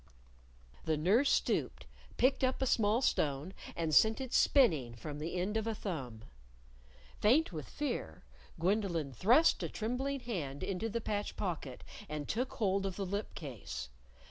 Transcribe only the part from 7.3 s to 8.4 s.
with fear,